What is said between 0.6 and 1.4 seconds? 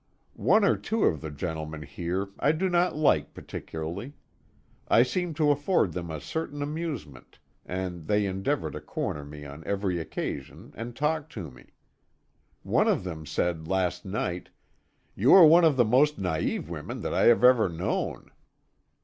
or two of the